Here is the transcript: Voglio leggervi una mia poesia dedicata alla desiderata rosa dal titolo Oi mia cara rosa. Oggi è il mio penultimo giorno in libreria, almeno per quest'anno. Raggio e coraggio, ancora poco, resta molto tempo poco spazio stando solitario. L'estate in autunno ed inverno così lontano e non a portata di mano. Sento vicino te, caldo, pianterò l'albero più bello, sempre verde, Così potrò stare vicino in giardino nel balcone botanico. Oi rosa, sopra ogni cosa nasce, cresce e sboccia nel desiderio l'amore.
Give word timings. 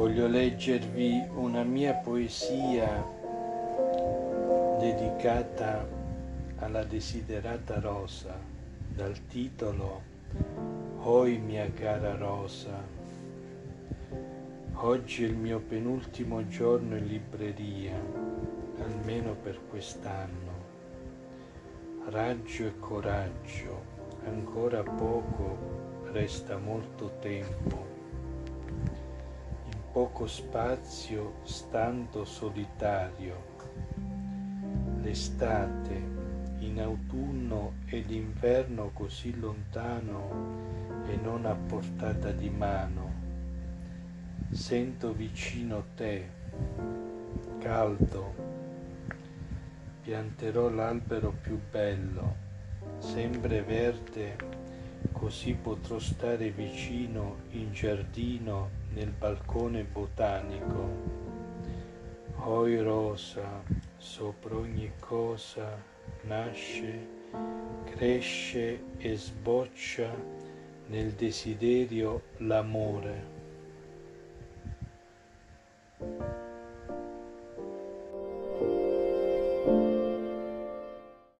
Voglio 0.00 0.28
leggervi 0.28 1.28
una 1.34 1.62
mia 1.62 1.92
poesia 1.92 3.06
dedicata 4.78 5.86
alla 6.56 6.84
desiderata 6.84 7.80
rosa 7.80 8.34
dal 8.94 9.26
titolo 9.26 10.00
Oi 11.02 11.36
mia 11.36 11.70
cara 11.74 12.16
rosa. 12.16 12.82
Oggi 14.72 15.24
è 15.24 15.26
il 15.26 15.36
mio 15.36 15.58
penultimo 15.60 16.48
giorno 16.48 16.96
in 16.96 17.06
libreria, 17.06 18.00
almeno 18.78 19.34
per 19.34 19.60
quest'anno. 19.68 20.52
Raggio 22.06 22.64
e 22.64 22.78
coraggio, 22.78 23.82
ancora 24.24 24.82
poco, 24.82 25.58
resta 26.10 26.56
molto 26.56 27.18
tempo 27.20 27.89
poco 29.92 30.26
spazio 30.28 31.40
stando 31.42 32.24
solitario. 32.24 33.48
L'estate 35.02 36.18
in 36.58 36.80
autunno 36.80 37.72
ed 37.86 38.10
inverno 38.10 38.90
così 38.92 39.36
lontano 39.38 41.04
e 41.08 41.16
non 41.16 41.44
a 41.44 41.54
portata 41.54 42.30
di 42.30 42.48
mano. 42.50 43.18
Sento 44.50 45.12
vicino 45.12 45.84
te, 45.96 46.28
caldo, 47.58 48.34
pianterò 50.02 50.68
l'albero 50.68 51.32
più 51.32 51.58
bello, 51.70 52.34
sempre 52.98 53.62
verde, 53.62 54.36
Così 55.12 55.54
potrò 55.54 55.98
stare 55.98 56.50
vicino 56.50 57.42
in 57.50 57.72
giardino 57.72 58.70
nel 58.94 59.10
balcone 59.10 59.84
botanico. 59.84 60.88
Oi 62.44 62.80
rosa, 62.80 63.62
sopra 63.98 64.56
ogni 64.56 64.92
cosa 64.98 65.76
nasce, 66.22 67.06
cresce 67.84 68.82
e 68.96 69.16
sboccia 69.16 70.10
nel 70.86 71.12
desiderio 71.12 72.22
l'amore. 72.38 73.38